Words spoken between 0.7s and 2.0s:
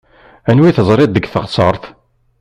teẓṛiḍ deg teɣseṛt?